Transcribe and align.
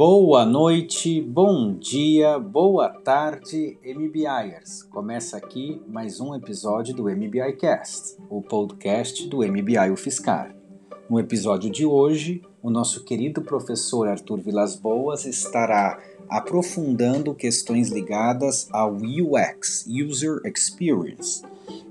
Boa 0.00 0.46
noite, 0.46 1.20
bom 1.20 1.74
dia, 1.74 2.38
boa 2.38 2.88
tarde, 2.88 3.76
MBIers. 3.84 4.82
Começa 4.84 5.36
aqui 5.36 5.78
mais 5.86 6.20
um 6.20 6.34
episódio 6.34 6.94
do 6.94 7.02
MBI 7.02 7.52
Cast, 7.58 8.16
o 8.30 8.40
podcast 8.40 9.28
do 9.28 9.40
MBI 9.40 9.90
UFSCar. 9.92 10.56
No 11.06 11.20
episódio 11.20 11.68
de 11.68 11.84
hoje, 11.84 12.40
o 12.62 12.70
nosso 12.70 13.04
querido 13.04 13.42
professor 13.42 14.08
Arthur 14.08 14.40
Vilas 14.40 14.74
Boas 14.74 15.26
estará 15.26 16.02
aprofundando 16.30 17.34
questões 17.34 17.90
ligadas 17.90 18.70
ao 18.72 18.94
UX, 18.94 19.84
User 19.86 20.40
Experience. 20.46 21.42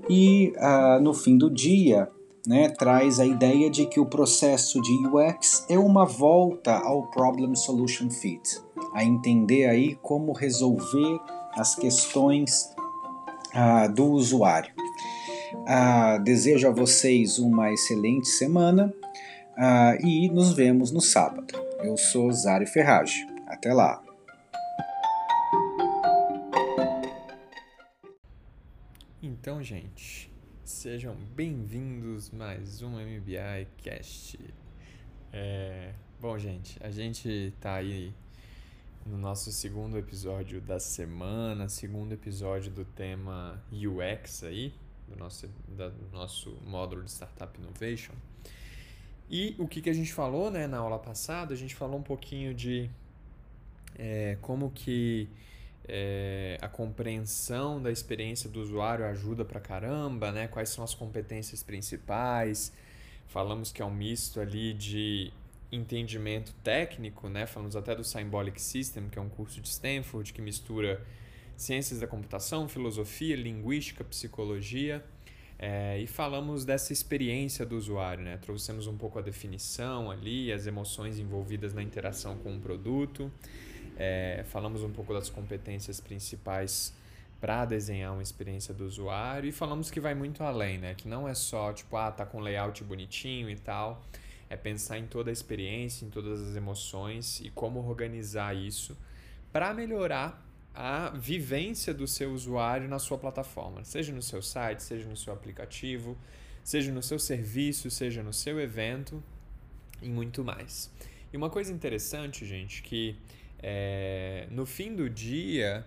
E 0.08 0.52
uh, 0.56 1.00
no 1.00 1.14
fim 1.14 1.38
do 1.38 1.48
dia, 1.48 2.08
né, 2.50 2.68
traz 2.68 3.20
a 3.20 3.24
ideia 3.24 3.70
de 3.70 3.86
que 3.86 4.00
o 4.00 4.06
processo 4.06 4.82
de 4.82 5.06
UX 5.06 5.64
é 5.68 5.78
uma 5.78 6.04
volta 6.04 6.72
ao 6.78 7.08
Problem 7.08 7.54
Solution 7.54 8.10
Fit, 8.10 8.58
a 8.92 9.04
entender 9.04 9.66
aí 9.66 9.94
como 10.02 10.32
resolver 10.32 11.20
as 11.52 11.76
questões 11.76 12.74
uh, 13.54 13.94
do 13.94 14.04
usuário. 14.06 14.74
Uh, 15.58 16.20
desejo 16.24 16.66
a 16.66 16.72
vocês 16.72 17.38
uma 17.38 17.72
excelente 17.72 18.26
semana 18.26 18.92
uh, 19.56 20.04
e 20.04 20.28
nos 20.28 20.52
vemos 20.52 20.90
no 20.90 21.00
sábado. 21.00 21.54
Eu 21.84 21.96
sou 21.96 22.32
Zari 22.32 22.66
Ferrage. 22.66 23.28
Até 23.46 23.72
lá! 23.72 24.02
Então, 29.22 29.62
gente, 29.62 30.28
Sejam 30.70 31.16
bem-vindos 31.34 32.30
mais 32.30 32.80
um 32.80 32.92
MBI 32.92 33.66
Cast. 33.82 34.38
É, 35.32 35.92
bom, 36.18 36.38
gente, 36.38 36.78
a 36.80 36.90
gente 36.92 37.52
tá 37.60 37.74
aí 37.74 38.14
no 39.04 39.18
nosso 39.18 39.50
segundo 39.50 39.98
episódio 39.98 40.60
da 40.60 40.78
semana, 40.78 41.68
segundo 41.68 42.12
episódio 42.12 42.70
do 42.70 42.84
tema 42.84 43.60
UX 43.72 44.44
aí, 44.44 44.72
do 45.08 45.16
nosso, 45.16 45.50
da, 45.68 45.88
do 45.88 46.08
nosso 46.12 46.56
módulo 46.64 47.02
de 47.02 47.10
Startup 47.10 47.60
Innovation. 47.60 48.14
E 49.28 49.56
o 49.58 49.66
que, 49.66 49.82
que 49.82 49.90
a 49.90 49.94
gente 49.94 50.12
falou 50.12 50.52
né, 50.52 50.68
na 50.68 50.78
aula 50.78 51.00
passada? 51.00 51.52
A 51.52 51.56
gente 51.56 51.74
falou 51.74 51.98
um 51.98 52.02
pouquinho 52.02 52.54
de 52.54 52.88
é, 53.98 54.38
como 54.40 54.70
que 54.70 55.28
é, 55.92 56.58
a 56.60 56.68
compreensão 56.68 57.82
da 57.82 57.90
experiência 57.90 58.48
do 58.48 58.60
usuário 58.60 59.04
ajuda 59.04 59.44
pra 59.44 59.58
caramba, 59.58 60.30
né? 60.30 60.46
Quais 60.46 60.68
são 60.68 60.84
as 60.84 60.94
competências 60.94 61.62
principais? 61.62 62.72
Falamos 63.26 63.72
que 63.72 63.82
é 63.82 63.84
um 63.84 63.94
misto 63.94 64.40
ali 64.40 64.72
de 64.72 65.32
entendimento 65.72 66.54
técnico, 66.62 67.28
né? 67.28 67.46
Falamos 67.46 67.74
até 67.74 67.94
do 67.94 68.04
Symbolic 68.04 68.60
System, 68.60 69.08
que 69.08 69.18
é 69.18 69.22
um 69.22 69.28
curso 69.28 69.60
de 69.60 69.68
Stanford 69.68 70.32
que 70.32 70.40
mistura 70.40 71.04
ciências 71.56 72.00
da 72.00 72.06
computação, 72.06 72.68
filosofia, 72.68 73.36
linguística, 73.36 74.02
psicologia. 74.04 75.04
É, 75.58 75.98
e 75.98 76.06
falamos 76.06 76.64
dessa 76.64 76.92
experiência 76.92 77.66
do 77.66 77.76
usuário, 77.76 78.24
né? 78.24 78.38
Trouxemos 78.38 78.86
um 78.86 78.96
pouco 78.96 79.18
a 79.18 79.22
definição 79.22 80.10
ali, 80.10 80.50
as 80.50 80.66
emoções 80.66 81.18
envolvidas 81.18 81.74
na 81.74 81.82
interação 81.82 82.38
com 82.38 82.56
o 82.56 82.60
produto. 82.60 83.30
É, 84.02 84.44
falamos 84.48 84.82
um 84.82 84.90
pouco 84.90 85.12
das 85.12 85.28
competências 85.28 86.00
principais 86.00 86.94
para 87.38 87.66
desenhar 87.66 88.14
uma 88.14 88.22
experiência 88.22 88.72
do 88.72 88.86
usuário 88.86 89.46
e 89.46 89.52
falamos 89.52 89.90
que 89.90 90.00
vai 90.00 90.14
muito 90.14 90.42
além, 90.42 90.78
né? 90.78 90.94
Que 90.94 91.06
não 91.06 91.28
é 91.28 91.34
só 91.34 91.70
tipo, 91.70 91.94
ah, 91.98 92.10
tá 92.10 92.24
com 92.24 92.40
layout 92.40 92.82
bonitinho 92.82 93.50
e 93.50 93.56
tal. 93.56 94.02
É 94.48 94.56
pensar 94.56 94.98
em 94.98 95.06
toda 95.06 95.28
a 95.28 95.32
experiência, 95.34 96.06
em 96.06 96.08
todas 96.08 96.40
as 96.40 96.56
emoções 96.56 97.40
e 97.40 97.50
como 97.50 97.86
organizar 97.86 98.56
isso 98.56 98.96
para 99.52 99.74
melhorar 99.74 100.42
a 100.74 101.10
vivência 101.10 101.92
do 101.92 102.08
seu 102.08 102.32
usuário 102.32 102.88
na 102.88 102.98
sua 102.98 103.18
plataforma, 103.18 103.84
seja 103.84 104.14
no 104.14 104.22
seu 104.22 104.40
site, 104.40 104.82
seja 104.82 105.06
no 105.06 105.16
seu 105.16 105.30
aplicativo, 105.30 106.16
seja 106.64 106.90
no 106.90 107.02
seu 107.02 107.18
serviço, 107.18 107.90
seja 107.90 108.22
no 108.22 108.32
seu 108.32 108.58
evento 108.58 109.22
e 110.00 110.08
muito 110.08 110.42
mais. 110.42 110.90
E 111.30 111.36
uma 111.36 111.50
coisa 111.50 111.70
interessante, 111.70 112.46
gente, 112.46 112.82
que 112.82 113.14
é, 113.62 114.46
no 114.50 114.64
fim 114.64 114.94
do 114.94 115.08
dia, 115.08 115.84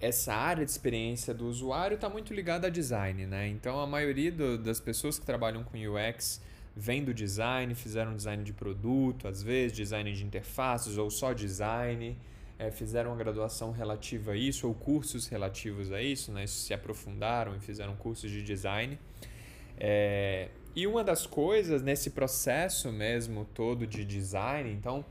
essa 0.00 0.34
área 0.34 0.64
de 0.64 0.70
experiência 0.70 1.34
do 1.34 1.46
usuário 1.46 1.94
está 1.94 2.08
muito 2.08 2.32
ligada 2.32 2.66
a 2.66 2.70
design, 2.70 3.26
né? 3.26 3.48
Então 3.48 3.80
a 3.80 3.86
maioria 3.86 4.32
do, 4.32 4.58
das 4.58 4.80
pessoas 4.80 5.18
que 5.18 5.26
trabalham 5.26 5.62
com 5.64 5.76
UX 5.76 6.40
vem 6.74 7.04
do 7.04 7.12
design, 7.12 7.74
fizeram 7.74 8.16
design 8.16 8.42
de 8.42 8.52
produto, 8.52 9.28
às 9.28 9.42
vezes 9.42 9.76
design 9.76 10.12
de 10.12 10.24
interfaces 10.24 10.96
ou 10.96 11.10
só 11.10 11.32
design, 11.32 12.16
é, 12.58 12.70
fizeram 12.70 13.10
uma 13.10 13.16
graduação 13.16 13.72
relativa 13.72 14.32
a 14.32 14.36
isso 14.36 14.66
ou 14.66 14.74
cursos 14.74 15.26
relativos 15.26 15.92
a 15.92 16.00
isso, 16.00 16.32
né? 16.32 16.46
Se 16.46 16.72
aprofundaram 16.72 17.56
e 17.56 17.60
fizeram 17.60 17.94
cursos 17.96 18.30
de 18.30 18.42
design. 18.42 18.98
É, 19.78 20.48
e 20.74 20.86
uma 20.86 21.04
das 21.04 21.26
coisas 21.26 21.82
nesse 21.82 22.10
processo 22.10 22.90
mesmo 22.90 23.44
todo 23.52 23.86
de 23.86 24.04
design, 24.04 24.70
então 24.72 25.04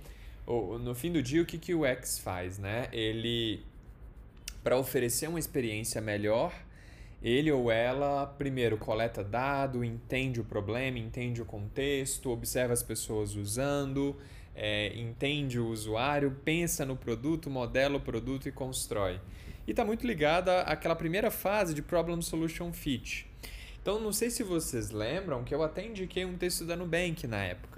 no 0.79 0.93
fim 0.95 1.11
do 1.11 1.21
dia, 1.21 1.41
o 1.41 1.45
que, 1.45 1.57
que 1.57 1.73
o 1.73 1.85
X 1.85 2.19
faz? 2.19 2.57
Né? 2.57 2.87
Ele, 2.91 3.63
para 4.63 4.77
oferecer 4.77 5.27
uma 5.27 5.39
experiência 5.39 6.01
melhor, 6.01 6.53
ele 7.21 7.51
ou 7.51 7.71
ela 7.71 8.25
primeiro 8.25 8.77
coleta 8.77 9.23
dado, 9.23 9.83
entende 9.83 10.41
o 10.41 10.43
problema, 10.43 10.97
entende 10.97 11.41
o 11.41 11.45
contexto, 11.45 12.31
observa 12.31 12.73
as 12.73 12.81
pessoas 12.81 13.35
usando, 13.35 14.15
é, 14.55 14.93
entende 14.99 15.59
o 15.59 15.67
usuário, 15.67 16.35
pensa 16.43 16.85
no 16.85 16.95
produto, 16.95 17.49
modela 17.49 17.97
o 17.97 18.01
produto 18.01 18.49
e 18.49 18.51
constrói. 18.51 19.19
E 19.67 19.71
está 19.71 19.85
muito 19.85 20.05
ligada 20.05 20.61
àquela 20.61 20.95
primeira 20.95 21.29
fase 21.29 21.73
de 21.73 21.81
Problem 21.81 22.21
Solution 22.21 22.73
Fit. 22.73 23.27
Então, 23.81 23.99
não 23.99 24.11
sei 24.11 24.29
se 24.29 24.43
vocês 24.43 24.91
lembram 24.91 25.43
que 25.43 25.53
eu 25.53 25.63
até 25.63 25.85
indiquei 25.85 26.25
um 26.25 26.37
texto 26.37 26.65
da 26.65 26.75
Nubank 26.75 27.25
na 27.25 27.43
época 27.43 27.70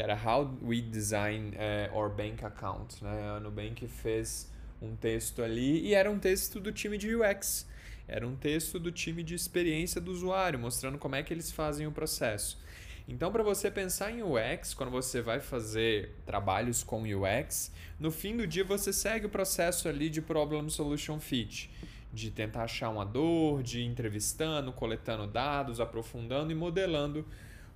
que 0.00 0.02
era 0.02 0.14
How 0.18 0.56
We 0.62 0.80
Design 0.80 1.54
uh, 1.54 1.94
Our 1.94 2.08
Bank 2.08 2.42
Account. 2.42 3.04
Né? 3.04 3.36
A 3.36 3.38
Nubank 3.38 3.86
fez 3.86 4.50
um 4.80 4.96
texto 4.96 5.42
ali 5.42 5.86
e 5.86 5.92
era 5.92 6.10
um 6.10 6.18
texto 6.18 6.58
do 6.58 6.72
time 6.72 6.96
de 6.96 7.14
UX. 7.14 7.68
Era 8.08 8.26
um 8.26 8.34
texto 8.34 8.78
do 8.78 8.90
time 8.90 9.22
de 9.22 9.34
experiência 9.34 10.00
do 10.00 10.10
usuário, 10.10 10.58
mostrando 10.58 10.96
como 10.96 11.16
é 11.16 11.22
que 11.22 11.34
eles 11.34 11.52
fazem 11.52 11.86
o 11.86 11.92
processo. 11.92 12.58
Então, 13.06 13.30
para 13.30 13.42
você 13.42 13.70
pensar 13.70 14.10
em 14.10 14.22
UX, 14.22 14.72
quando 14.72 14.90
você 14.90 15.20
vai 15.20 15.38
fazer 15.38 16.16
trabalhos 16.24 16.82
com 16.82 17.02
UX, 17.02 17.70
no 17.98 18.10
fim 18.10 18.34
do 18.34 18.46
dia 18.46 18.64
você 18.64 18.94
segue 18.94 19.26
o 19.26 19.28
processo 19.28 19.86
ali 19.86 20.08
de 20.08 20.22
Problem 20.22 20.66
Solution 20.70 21.20
Fit, 21.20 21.70
de 22.10 22.30
tentar 22.30 22.62
achar 22.62 22.88
uma 22.88 23.04
dor, 23.04 23.62
de 23.62 23.84
entrevistando, 23.84 24.72
coletando 24.72 25.26
dados, 25.26 25.78
aprofundando 25.78 26.50
e 26.50 26.54
modelando 26.54 27.26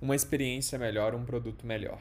uma 0.01 0.15
experiência 0.15 0.79
melhor, 0.79 1.13
um 1.13 1.23
produto 1.23 1.67
melhor. 1.67 1.99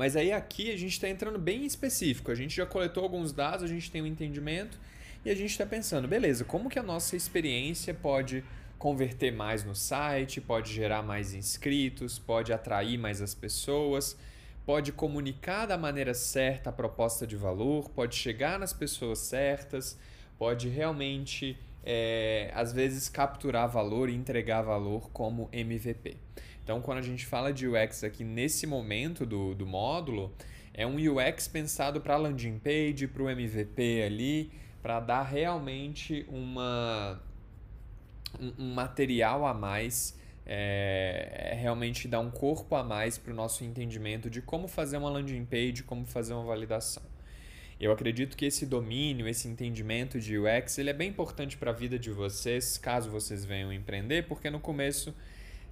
Mas 0.00 0.16
aí 0.16 0.32
aqui 0.32 0.72
a 0.72 0.78
gente 0.78 0.92
está 0.92 1.10
entrando 1.10 1.38
bem 1.38 1.66
específico. 1.66 2.30
A 2.30 2.34
gente 2.34 2.56
já 2.56 2.64
coletou 2.64 3.02
alguns 3.02 3.34
dados, 3.34 3.62
a 3.62 3.66
gente 3.66 3.90
tem 3.90 4.00
um 4.00 4.06
entendimento 4.06 4.80
e 5.22 5.28
a 5.28 5.34
gente 5.34 5.50
está 5.50 5.66
pensando, 5.66 6.08
beleza, 6.08 6.42
como 6.42 6.70
que 6.70 6.78
a 6.78 6.82
nossa 6.82 7.16
experiência 7.16 7.92
pode 7.92 8.42
converter 8.78 9.30
mais 9.30 9.62
no 9.62 9.74
site, 9.74 10.40
pode 10.40 10.72
gerar 10.72 11.02
mais 11.02 11.34
inscritos, 11.34 12.18
pode 12.18 12.50
atrair 12.50 12.96
mais 12.96 13.20
as 13.20 13.34
pessoas, 13.34 14.16
pode 14.64 14.90
comunicar 14.90 15.66
da 15.66 15.76
maneira 15.76 16.14
certa 16.14 16.70
a 16.70 16.72
proposta 16.72 17.26
de 17.26 17.36
valor, 17.36 17.90
pode 17.90 18.16
chegar 18.16 18.58
nas 18.58 18.72
pessoas 18.72 19.18
certas, 19.18 19.98
pode 20.38 20.66
realmente, 20.70 21.58
é, 21.84 22.50
às 22.54 22.72
vezes, 22.72 23.08
capturar 23.08 23.68
valor 23.68 24.08
e 24.08 24.14
entregar 24.14 24.62
valor 24.62 25.10
como 25.10 25.48
MVP. 25.52 26.16
Então, 26.62 26.80
quando 26.80 26.98
a 26.98 27.02
gente 27.02 27.26
fala 27.26 27.52
de 27.52 27.66
UX 27.66 28.04
aqui 28.04 28.22
nesse 28.22 28.66
momento 28.66 29.26
do, 29.26 29.54
do 29.54 29.66
módulo, 29.66 30.32
é 30.72 30.86
um 30.86 30.96
UX 30.96 31.48
pensado 31.48 32.00
para 32.00 32.16
landing 32.16 32.58
page, 32.58 33.08
para 33.08 33.22
o 33.22 33.28
MVP 33.28 34.02
ali, 34.02 34.52
para 34.82 35.00
dar 35.00 35.22
realmente 35.22 36.24
uma, 36.28 37.20
um, 38.38 38.64
um 38.64 38.74
material 38.74 39.46
a 39.46 39.52
mais, 39.52 40.16
é, 40.46 41.50
é 41.52 41.54
realmente 41.54 42.08
dar 42.08 42.20
um 42.20 42.30
corpo 42.30 42.74
a 42.74 42.82
mais 42.82 43.18
para 43.18 43.32
o 43.32 43.34
nosso 43.34 43.64
entendimento 43.64 44.30
de 44.30 44.40
como 44.40 44.68
fazer 44.68 44.96
uma 44.96 45.10
landing 45.10 45.44
page, 45.44 45.82
como 45.82 46.04
fazer 46.04 46.34
uma 46.34 46.44
validação. 46.44 47.02
Eu 47.80 47.92
acredito 47.92 48.36
que 48.36 48.44
esse 48.44 48.66
domínio, 48.66 49.26
esse 49.26 49.48
entendimento 49.48 50.20
de 50.20 50.38
UX, 50.38 50.76
ele 50.76 50.90
é 50.90 50.92
bem 50.92 51.08
importante 51.08 51.56
para 51.56 51.70
a 51.70 51.74
vida 51.74 51.98
de 51.98 52.10
vocês, 52.10 52.76
caso 52.76 53.10
vocês 53.10 53.42
venham 53.42 53.72
empreender, 53.72 54.26
porque 54.26 54.50
no 54.50 54.60
começo 54.60 55.14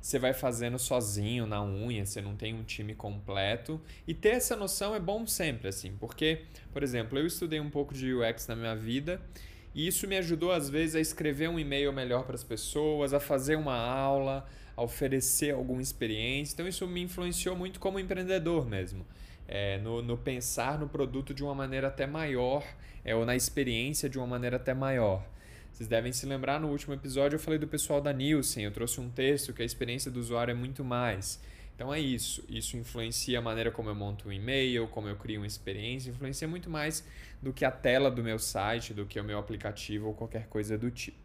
você 0.01 0.19
vai 0.19 0.33
fazendo 0.33 0.79
sozinho 0.79 1.47
na 1.47 1.63
unha, 1.63 2.07
você 2.07 2.23
não 2.23 2.35
tem 2.35 2.55
um 2.55 2.63
time 2.63 2.95
completo. 2.95 3.79
E 4.07 4.15
ter 4.15 4.31
essa 4.31 4.57
noção 4.57 4.95
é 4.95 5.01
bom 5.01 5.27
sempre, 5.27 5.69
assim, 5.69 5.97
porque, 6.01 6.45
por 6.73 6.83
exemplo, 6.83 7.19
eu 7.19 7.27
estudei 7.27 7.61
um 7.61 7.69
pouco 7.69 7.93
de 7.93 8.15
UX 8.15 8.47
na 8.47 8.57
minha 8.57 8.75
vida 8.75 9.21
e 9.75 9.87
isso 9.87 10.09
me 10.09 10.17
ajudou, 10.17 10.51
às 10.51 10.71
vezes, 10.71 10.95
a 10.95 11.01
escrever 11.01 11.51
um 11.51 11.59
e-mail 11.59 11.93
melhor 11.93 12.25
para 12.25 12.37
as 12.37 12.45
pessoas, 12.45 13.13
a 13.13 13.21
fazer 13.21 13.57
uma 13.57 13.77
aula, 13.77 14.47
a 14.75 14.83
oferecer 14.83 15.53
alguma 15.53 15.83
experiência. 15.83 16.55
Então, 16.55 16.67
isso 16.67 16.87
me 16.87 17.03
influenciou 17.03 17.55
muito 17.55 17.79
como 17.79 17.99
empreendedor 17.99 18.67
mesmo. 18.67 19.05
É, 19.49 19.79
no, 19.79 20.03
no, 20.03 20.19
pensar 20.19 20.79
no 20.79 20.87
produto 20.89 21.33
de 21.33 21.43
uma 21.43 21.55
maneira 21.55 21.89
até 21.89 22.07
maior, 22.07 22.63
é, 23.05 23.17
ou 23.17 23.25
na 23.25 23.35
experiência 23.35 24.09
de 24.09 24.19
uma 24.19 24.27
maneira 24.27 24.57
até 24.57 24.75
maior. 24.75 25.27
Vocês 25.73 25.89
devem 25.89 26.13
se 26.13 26.27
lembrar, 26.27 26.61
no 26.61 26.69
último 26.69 26.93
episódio 26.93 27.37
eu 27.37 27.41
falei 27.41 27.59
do 27.59 27.67
pessoal 27.67 28.01
da 28.01 28.13
Nielsen, 28.13 28.65
eu 28.65 28.71
trouxe 28.71 29.01
um 29.01 29.09
texto 29.09 29.53
que 29.53 29.63
a 29.63 29.65
experiência 29.65 30.11
do 30.11 30.21
usuário 30.21 30.53
é 30.53 30.55
muito 30.55 30.85
mais. 30.85 31.41
Então 31.75 31.95
é 31.95 32.01
isso, 32.01 32.45
isso 32.49 32.77
influencia 32.77 33.39
a 33.39 33.43
maneira 33.43 33.71
como 33.71 33.89
eu 33.89 33.95
monto 33.95 34.29
um 34.29 34.33
e-mail, 34.33 34.89
como 34.89 35.09
eu 35.09 35.17
crio 35.17 35.41
uma 35.41 35.47
experiência, 35.47 36.11
influencia 36.11 36.49
muito 36.49 36.69
mais 36.69 37.07
do 37.41 37.53
que 37.53 37.65
a 37.65 37.71
tela 37.71 38.11
do 38.11 38.23
meu 38.23 38.39
site, 38.39 38.93
do 38.93 39.07
que 39.07 39.19
o 39.19 39.25
meu 39.25 39.39
aplicativo 39.39 40.09
ou 40.09 40.15
qualquer 40.15 40.49
coisa 40.49 40.77
do 40.77 40.91
tipo. 40.91 41.17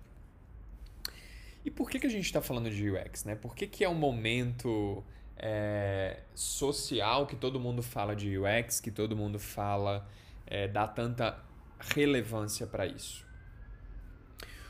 E 1.65 1.71
por 1.71 1.89
que, 1.89 1.97
que 1.99 2.05
a 2.05 2.09
gente 2.09 2.25
está 2.25 2.41
falando 2.41 2.69
de 2.69 2.89
UX? 2.89 3.23
Né? 3.23 3.35
Por 3.35 3.55
que, 3.55 3.65
que 3.65 3.83
é 3.83 3.89
um 3.89 3.95
momento 3.95 5.03
é, 5.37 6.19
social 6.33 7.25
que 7.25 7.35
todo 7.35 7.59
mundo 7.59 7.81
fala 7.81 8.15
de 8.15 8.37
UX, 8.37 8.79
que 8.79 8.91
todo 8.91 9.15
mundo 9.15 9.39
fala, 9.39 10.07
é, 10.45 10.67
dá 10.67 10.87
tanta 10.87 11.37
relevância 11.79 12.65
para 12.65 12.85
isso? 12.85 13.25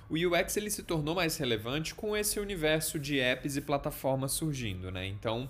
O 0.10 0.15
UX 0.15 0.57
ele 0.57 0.69
se 0.69 0.83
tornou 0.83 1.15
mais 1.15 1.38
relevante 1.38 1.95
com 1.95 2.15
esse 2.15 2.39
universo 2.39 3.00
de 3.00 3.19
apps 3.19 3.56
e 3.56 3.62
plataformas 3.62 4.33
surgindo. 4.33 4.92
Né? 4.92 5.07
Então, 5.07 5.50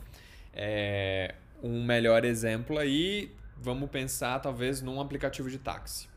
é, 0.53 1.35
um 1.61 1.83
melhor 1.83 2.23
exemplo 2.23 2.77
aí, 2.77 3.31
vamos 3.57 3.89
pensar 3.89 4.39
talvez 4.39 4.81
num 4.81 5.01
aplicativo 5.01 5.49
de 5.49 5.57
táxi. 5.57 6.07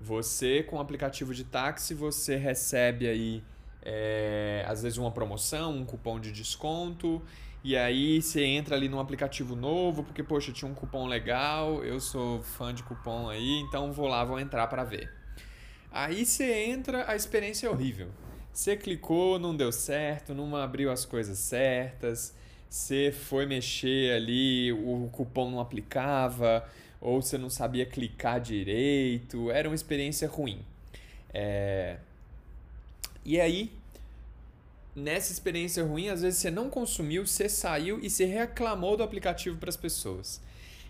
Você, 0.00 0.62
com 0.62 0.76
o 0.76 0.80
aplicativo 0.80 1.34
de 1.34 1.44
táxi, 1.44 1.94
você 1.94 2.36
recebe 2.36 3.08
aí 3.08 3.42
é, 3.82 4.64
às 4.66 4.82
vezes 4.82 4.98
uma 4.98 5.10
promoção, 5.10 5.76
um 5.76 5.84
cupom 5.84 6.20
de 6.20 6.30
desconto, 6.30 7.22
e 7.62 7.76
aí 7.76 8.22
você 8.22 8.44
entra 8.44 8.76
ali 8.76 8.88
num 8.88 9.00
aplicativo 9.00 9.56
novo, 9.56 10.04
porque, 10.04 10.22
poxa, 10.22 10.52
tinha 10.52 10.70
um 10.70 10.74
cupom 10.74 11.06
legal, 11.06 11.84
eu 11.84 12.00
sou 12.00 12.42
fã 12.42 12.72
de 12.72 12.82
cupom 12.82 13.28
aí, 13.28 13.60
então 13.60 13.92
vou 13.92 14.06
lá, 14.06 14.24
vou 14.24 14.38
entrar 14.38 14.66
para 14.68 14.84
ver. 14.84 15.12
Aí 15.90 16.24
você 16.24 16.66
entra, 16.66 17.10
a 17.10 17.16
experiência 17.16 17.66
é 17.66 17.70
horrível. 17.70 18.08
Você 18.52 18.76
clicou, 18.76 19.38
não 19.38 19.56
deu 19.56 19.72
certo, 19.72 20.34
não 20.34 20.54
abriu 20.56 20.90
as 20.90 21.04
coisas 21.04 21.38
certas, 21.38 22.34
você 22.68 23.12
foi 23.12 23.46
mexer 23.46 24.12
ali, 24.12 24.72
o 24.72 25.08
cupom 25.12 25.50
não 25.50 25.60
aplicava, 25.60 26.64
ou 27.00 27.22
você 27.22 27.38
não 27.38 27.48
sabia 27.50 27.86
clicar 27.86 28.40
direito, 28.40 29.50
era 29.50 29.68
uma 29.68 29.74
experiência 29.74 30.28
ruim. 30.28 30.60
É... 31.32 31.98
E 33.24 33.40
aí, 33.40 33.70
nessa 34.98 35.32
experiência 35.32 35.84
ruim, 35.84 36.08
às 36.08 36.22
vezes 36.22 36.40
você 36.40 36.50
não 36.50 36.68
consumiu, 36.68 37.26
você 37.26 37.48
saiu 37.48 37.98
e 38.02 38.10
você 38.10 38.24
reclamou 38.24 38.96
do 38.96 39.02
aplicativo 39.02 39.56
para 39.56 39.70
as 39.70 39.76
pessoas. 39.76 40.40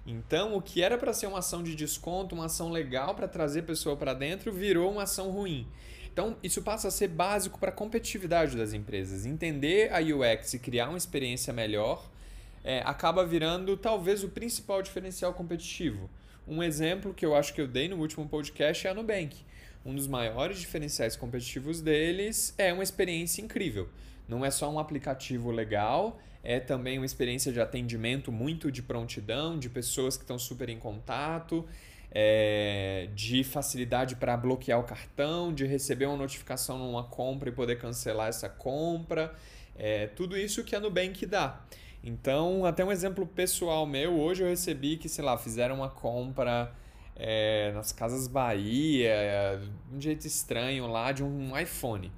Então, 0.07 0.57
o 0.57 0.63
que 0.63 0.83
era 0.83 0.97
para 0.97 1.13
ser 1.13 1.27
uma 1.27 1.41
ação 1.41 1.63
de 1.63 1.75
desconto, 1.75 2.35
uma 2.35 2.47
ação 2.47 2.71
legal 2.71 3.15
para 3.15 3.29
trazer 3.29 3.63
pessoa 3.63 3.97
para 3.97 4.15
dentro, 4.15 4.51
virou 4.51 4.91
uma 4.91 5.03
ação 5.03 5.31
ruim. 5.31 5.67
Então, 6.11 6.37
isso 6.43 6.63
passa 6.63 6.89
a 6.89 6.91
ser 6.91 7.09
básico 7.09 7.59
para 7.59 7.69
a 7.69 7.73
competitividade 7.73 8.57
das 8.57 8.73
empresas. 8.73 9.27
Entender 9.27 9.93
a 9.93 9.99
UX 10.01 10.55
e 10.55 10.59
criar 10.59 10.89
uma 10.89 10.99
experiência 10.99 11.53
melhor 11.53 12.11
é, 12.65 12.83
acaba 12.85 13.25
virando 13.25 13.77
talvez 13.77 14.25
o 14.25 14.29
principal 14.29 14.83
diferencial 14.83 15.35
competitivo. 15.35 16.11
Um 16.49 16.63
exemplo 16.63 17.13
que 17.13 17.27
eu 17.27 17.37
acho 17.37 17.53
que 17.53 17.61
eu 17.61 17.69
dei 17.69 17.89
no 17.89 17.97
último 17.97 18.27
podcast 18.27 18.87
é 18.87 18.91
a 18.91 18.95
Nubank. 18.95 19.37
Um 19.85 19.95
dos 19.95 20.07
maiores 20.07 20.59
diferenciais 20.59 21.15
competitivos 21.15 21.83
deles 21.83 22.55
é 22.57 22.73
uma 22.73 22.83
experiência 22.83 23.43
incrível. 23.43 23.91
Não 24.27 24.43
é 24.43 24.51
só 24.51 24.73
um 24.73 24.79
aplicativo 24.79 25.51
legal, 25.51 26.19
é 26.43 26.59
também 26.59 26.99
uma 26.99 27.05
experiência 27.05 27.53
de 27.53 27.61
atendimento 27.61 28.33
muito 28.33 28.73
de 28.73 28.83
prontidão, 28.83 29.59
de 29.59 29.69
pessoas 29.69 30.17
que 30.17 30.25
estão 30.25 30.39
super 30.39 30.71
em 30.71 30.79
contato, 30.79 31.67
é, 32.11 33.11
de 33.15 33.45
facilidade 33.45 34.17
para 34.17 34.35
bloquear 34.35 34.81
o 34.81 34.85
cartão, 34.85 35.53
de 35.53 35.67
receber 35.67 36.07
uma 36.07 36.17
notificação 36.17 36.79
numa 36.79 37.05
compra 37.05 37.51
e 37.51 37.53
poder 37.53 37.79
cancelar 37.79 38.29
essa 38.29 38.49
compra. 38.49 39.35
É, 39.77 40.07
tudo 40.07 40.35
isso 40.35 40.65
que 40.65 40.75
a 40.75 40.81
Nubank 40.81 41.27
dá. 41.27 41.63
Então, 42.03 42.65
até 42.65 42.85
um 42.85 42.93
exemplo 42.93 43.27
pessoal 43.27 43.87
meu, 43.87 44.19
hoje 44.19 44.43
eu 44.43 44.49
recebi 44.49 44.97
que, 44.97 45.09
sei 45.09 45.25
lá, 45.25 45.37
fizeram 45.37 45.77
uma 45.77 45.89
compra 45.89 46.73
é, 47.17 47.73
nas 47.73 47.93
Casas 47.93 48.29
Bahia, 48.29 49.61
um 49.93 50.01
jeito 50.01 50.27
estranho 50.27 50.87
lá, 50.87 51.13
de 51.13 51.25
um 51.25 51.59
iPhone 51.59 52.13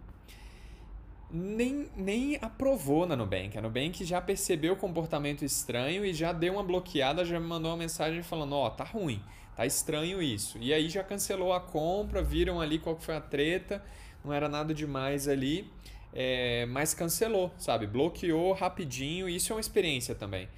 nem, 1.32 1.88
nem 1.96 2.38
aprovou 2.40 3.06
na 3.06 3.14
Nubank. 3.14 3.56
A 3.56 3.62
Nubank 3.62 4.04
já 4.04 4.20
percebeu 4.20 4.72
o 4.74 4.76
comportamento 4.76 5.44
estranho 5.44 6.04
e 6.04 6.12
já 6.12 6.32
deu 6.32 6.54
uma 6.54 6.62
bloqueada, 6.62 7.24
já 7.24 7.38
me 7.38 7.46
mandou 7.46 7.70
uma 7.70 7.76
mensagem 7.76 8.22
falando: 8.22 8.54
Ó, 8.54 8.66
oh, 8.66 8.70
tá 8.70 8.84
ruim, 8.84 9.22
tá 9.54 9.64
estranho 9.64 10.20
isso. 10.20 10.58
E 10.58 10.72
aí 10.74 10.88
já 10.88 11.04
cancelou 11.04 11.52
a 11.52 11.60
compra, 11.60 12.22
viram 12.22 12.60
ali 12.60 12.78
qual 12.78 12.96
foi 12.98 13.16
a 13.16 13.20
treta, 13.20 13.82
não 14.24 14.32
era 14.32 14.48
nada 14.48 14.74
demais 14.74 15.28
ali, 15.28 15.70
é, 16.12 16.66
mas 16.66 16.94
cancelou, 16.94 17.52
sabe? 17.58 17.86
Bloqueou 17.86 18.52
rapidinho. 18.52 19.28
Isso 19.28 19.52
é 19.52 19.56
uma 19.56 19.60
experiência 19.60 20.14
também. 20.14 20.48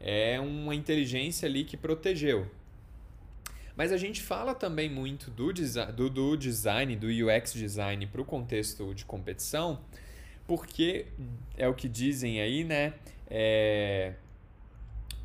É 0.00 0.40
uma 0.40 0.74
inteligência 0.74 1.48
ali 1.48 1.64
que 1.64 1.76
protegeu. 1.76 2.50
Mas 3.76 3.92
a 3.92 3.96
gente 3.96 4.20
fala 4.20 4.54
também 4.54 4.90
muito 4.90 5.30
do, 5.30 5.52
do, 5.94 6.10
do 6.10 6.36
design, 6.36 6.96
do 6.96 7.06
UX 7.06 7.52
design 7.52 8.06
para 8.06 8.20
o 8.20 8.24
contexto 8.24 8.94
de 8.94 9.04
competição 9.04 9.78
porque 10.50 11.06
é 11.56 11.68
o 11.68 11.74
que 11.74 11.88
dizem 11.88 12.40
aí, 12.40 12.64
né? 12.64 12.94
É, 13.28 14.14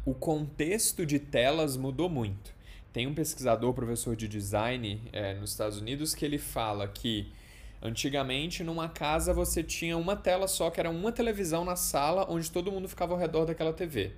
o 0.06 0.14
contexto 0.14 1.04
de 1.04 1.18
telas 1.18 1.76
mudou 1.76 2.08
muito. 2.08 2.54
Tem 2.94 3.08
um 3.08 3.14
pesquisador, 3.16 3.74
professor 3.74 4.16
de 4.16 4.28
design 4.28 5.02
é, 5.12 5.34
nos 5.34 5.50
Estados 5.50 5.82
Unidos, 5.82 6.14
que 6.14 6.24
ele 6.24 6.38
fala 6.38 6.88
que 6.88 7.34
antigamente 7.82 8.64
numa 8.64 8.90
casa 8.90 9.34
você 9.34 9.64
tinha 9.64 9.98
uma 9.98 10.16
tela 10.16 10.48
só, 10.48 10.70
que 10.70 10.80
era 10.80 10.90
uma 10.90 11.12
televisão 11.12 11.64
na 11.64 11.76
sala, 11.76 12.26
onde 12.30 12.52
todo 12.52 12.72
mundo 12.72 12.88
ficava 12.88 13.14
ao 13.14 13.20
redor 13.20 13.46
daquela 13.46 13.74
TV. 13.74 14.14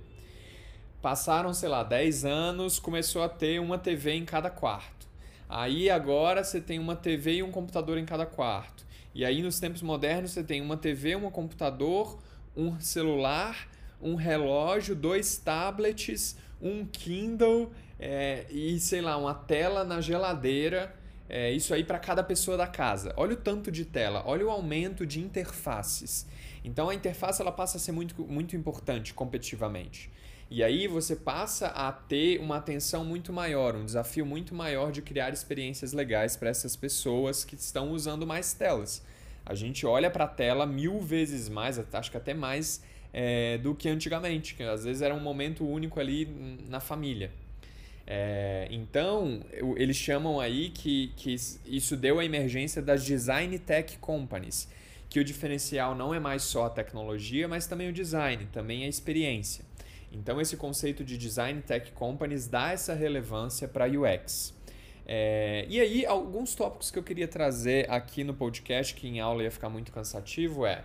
Passaram, 1.00 1.54
sei 1.54 1.68
lá, 1.68 1.82
10 1.82 2.24
anos, 2.24 2.78
começou 2.78 3.22
a 3.22 3.28
ter 3.28 3.60
uma 3.60 3.78
TV 3.78 4.12
em 4.12 4.24
cada 4.24 4.50
quarto. 4.50 5.06
Aí 5.48 5.88
agora 5.88 6.44
você 6.44 6.60
tem 6.60 6.78
uma 6.78 6.96
TV 6.96 7.36
e 7.36 7.42
um 7.42 7.50
computador 7.50 7.98
em 7.98 8.04
cada 8.04 8.26
quarto. 8.26 8.84
E 9.14 9.24
aí, 9.24 9.42
nos 9.42 9.58
tempos 9.58 9.80
modernos, 9.80 10.32
você 10.32 10.44
tem 10.44 10.60
uma 10.60 10.76
TV, 10.76 11.16
um 11.16 11.30
computador, 11.30 12.18
um 12.56 12.78
celular, 12.78 13.68
um 14.00 14.14
relógio, 14.14 14.94
dois 14.94 15.38
tablets, 15.38 16.36
um 16.60 16.84
Kindle 16.84 17.72
é, 17.98 18.46
e, 18.50 18.78
sei 18.78 19.00
lá, 19.00 19.16
uma 19.16 19.34
tela 19.34 19.84
na 19.84 20.00
geladeira. 20.00 20.94
É, 21.28 21.52
isso 21.52 21.74
aí 21.74 21.84
para 21.84 21.98
cada 21.98 22.22
pessoa 22.24 22.56
da 22.56 22.66
casa. 22.66 23.12
Olha 23.16 23.34
o 23.34 23.36
tanto 23.36 23.70
de 23.70 23.84
tela, 23.84 24.22
olha 24.24 24.46
o 24.46 24.50
aumento 24.50 25.04
de 25.04 25.20
interfaces. 25.20 26.26
Então 26.64 26.88
a 26.88 26.94
interface 26.94 27.40
ela 27.42 27.52
passa 27.52 27.76
a 27.76 27.80
ser 27.80 27.92
muito, 27.92 28.22
muito 28.22 28.56
importante 28.56 29.12
competitivamente. 29.12 30.10
E 30.50 30.64
aí 30.64 30.88
você 30.88 31.14
passa 31.14 31.66
a 31.68 31.92
ter 31.92 32.40
uma 32.40 32.56
atenção 32.56 33.04
muito 33.04 33.34
maior, 33.34 33.76
um 33.76 33.84
desafio 33.84 34.24
muito 34.24 34.54
maior 34.54 34.90
de 34.90 35.02
criar 35.02 35.30
experiências 35.30 35.92
legais 35.92 36.36
para 36.36 36.48
essas 36.48 36.74
pessoas 36.74 37.44
que 37.44 37.54
estão 37.54 37.92
usando 37.92 38.26
mais 38.26 38.54
telas. 38.54 39.04
A 39.44 39.54
gente 39.54 39.84
olha 39.84 40.10
para 40.10 40.24
a 40.24 40.28
tela 40.28 40.64
mil 40.64 41.00
vezes 41.00 41.50
mais, 41.50 41.78
acho 41.92 42.10
que 42.10 42.16
até 42.16 42.32
mais 42.32 42.82
é, 43.12 43.58
do 43.58 43.74
que 43.74 43.90
antigamente, 43.90 44.54
que 44.54 44.62
às 44.62 44.84
vezes 44.84 45.02
era 45.02 45.14
um 45.14 45.20
momento 45.20 45.66
único 45.66 46.00
ali 46.00 46.26
na 46.66 46.80
família. 46.80 47.30
É, 48.10 48.66
então, 48.70 49.42
eles 49.76 49.96
chamam 49.96 50.40
aí 50.40 50.70
que, 50.70 51.12
que 51.14 51.36
isso 51.66 51.94
deu 51.94 52.18
a 52.18 52.24
emergência 52.24 52.80
das 52.80 53.04
design 53.04 53.58
tech 53.58 53.98
companies, 53.98 54.66
que 55.10 55.20
o 55.20 55.24
diferencial 55.24 55.94
não 55.94 56.14
é 56.14 56.18
mais 56.18 56.42
só 56.42 56.64
a 56.64 56.70
tecnologia, 56.70 57.46
mas 57.46 57.66
também 57.66 57.90
o 57.90 57.92
design, 57.92 58.48
também 58.50 58.84
a 58.84 58.88
experiência. 58.88 59.62
Então, 60.10 60.40
esse 60.40 60.56
conceito 60.56 61.04
de 61.04 61.18
Design 61.18 61.60
Tech 61.60 61.92
Companies 61.92 62.48
dá 62.48 62.72
essa 62.72 62.94
relevância 62.94 63.68
para 63.68 63.84
UX. 63.86 64.54
É, 65.04 65.66
e 65.68 65.78
aí, 65.78 66.06
alguns 66.06 66.54
tópicos 66.54 66.90
que 66.90 66.98
eu 66.98 67.02
queria 67.02 67.28
trazer 67.28 67.90
aqui 67.90 68.24
no 68.24 68.32
podcast, 68.32 68.94
que 68.94 69.06
em 69.06 69.20
aula 69.20 69.42
ia 69.42 69.50
ficar 69.50 69.68
muito 69.68 69.92
cansativo, 69.92 70.64
é. 70.64 70.82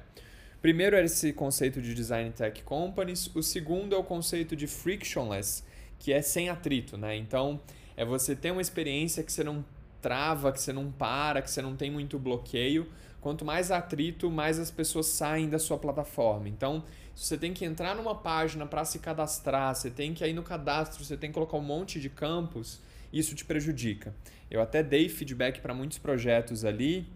Primeiro 0.61 0.97
é 0.97 1.05
esse 1.05 1.31
conceito 1.31 1.81
de 1.81 1.93
Design 1.93 2.31
Tech 2.31 2.61
Companies. 2.63 3.33
O 3.33 3.41
segundo 3.41 3.95
é 3.95 3.97
o 3.97 4.03
conceito 4.03 4.57
de 4.57 4.67
frictionless, 4.67 5.63
que 6.03 6.11
é 6.11 6.21
sem 6.21 6.49
atrito, 6.49 6.97
né? 6.97 7.15
Então, 7.15 7.61
é 7.95 8.03
você 8.03 8.35
ter 8.35 8.51
uma 8.51 8.61
experiência 8.61 9.23
que 9.23 9.31
você 9.31 9.41
não 9.41 9.63
trava, 10.01 10.51
que 10.51 10.59
você 10.59 10.73
não 10.73 10.91
para, 10.91 11.41
que 11.41 11.49
você 11.49 11.61
não 11.61 11.77
tem 11.77 11.89
muito 11.89 12.19
bloqueio. 12.19 12.89
Quanto 13.21 13.45
mais 13.45 13.71
atrito, 13.71 14.29
mais 14.29 14.59
as 14.59 14.69
pessoas 14.69 15.05
saem 15.05 15.47
da 15.47 15.57
sua 15.57 15.77
plataforma. 15.77 16.49
Então, 16.49 16.83
você 17.15 17.37
tem 17.37 17.53
que 17.53 17.63
entrar 17.63 17.95
numa 17.95 18.13
página 18.13 18.65
para 18.65 18.83
se 18.83 18.99
cadastrar, 18.99 19.73
você 19.73 19.89
tem 19.89 20.13
que 20.13 20.27
ir 20.27 20.33
no 20.33 20.43
cadastro, 20.43 21.05
você 21.05 21.15
tem 21.15 21.29
que 21.29 21.35
colocar 21.35 21.55
um 21.55 21.61
monte 21.61 22.01
de 22.01 22.09
campos, 22.09 22.81
isso 23.13 23.33
te 23.33 23.45
prejudica. 23.45 24.13
Eu 24.51 24.61
até 24.61 24.83
dei 24.83 25.07
feedback 25.07 25.61
para 25.61 25.73
muitos 25.73 25.99
projetos 25.99 26.65
ali, 26.65 27.07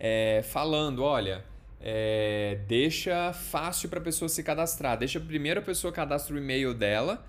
é, 0.00 0.40
falando, 0.42 1.02
olha, 1.02 1.44
é, 1.78 2.58
deixa 2.66 3.34
fácil 3.34 3.90
para 3.90 3.98
a 3.98 4.02
pessoa 4.02 4.30
se 4.30 4.42
cadastrar. 4.42 4.96
Deixa 4.96 5.20
primeiro 5.20 5.60
a 5.60 5.62
pessoa 5.62 5.92
cadastra 5.92 6.34
o 6.34 6.38
e-mail 6.38 6.72
dela 6.72 7.22